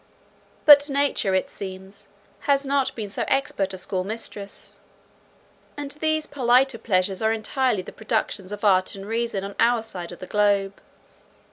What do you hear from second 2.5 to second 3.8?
not been so expert a